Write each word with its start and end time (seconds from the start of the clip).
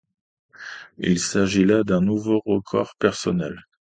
Il 0.97 1.19
s'agit 1.19 1.63
là 1.63 1.83
d'un 1.83 2.01
nouveau 2.01 2.41
record 2.47 2.95
personnel. 2.97 3.59